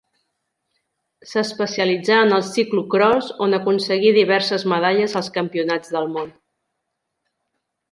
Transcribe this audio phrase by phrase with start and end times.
[1.31, 6.35] S'especialitzà en el ciclocròs on aconseguí diverses medalles als Campionats del món.